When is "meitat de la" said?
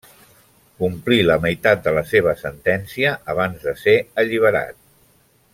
1.43-2.03